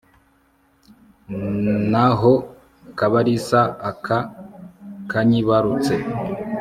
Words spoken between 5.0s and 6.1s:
kanyibarutse